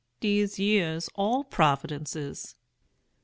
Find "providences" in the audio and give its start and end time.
1.43-2.55